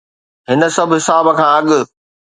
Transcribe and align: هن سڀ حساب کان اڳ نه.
هن 0.47 0.61
سڀ 0.75 0.89
حساب 0.97 1.25
کان 1.39 1.49
اڳ 1.57 1.63
نه. 1.71 1.79